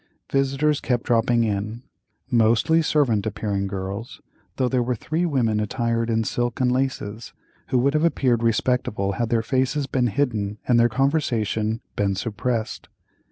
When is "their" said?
9.29-9.43, 10.79-10.89